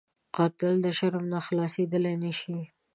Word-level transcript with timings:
قاتل 0.35 0.75
د 0.81 0.87
شرم 0.97 1.23
نه 1.33 1.39
خلاصېدلی 1.47 2.15
نه 2.23 2.31
شي 2.39 2.57